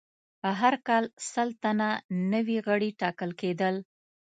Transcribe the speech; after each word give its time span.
هر 0.59 0.73
کال 0.87 1.03
سل 1.31 1.49
تنه 1.63 1.89
نوي 2.33 2.57
غړي 2.67 2.89
ټاکل 3.01 3.31
کېدل. 3.41 3.75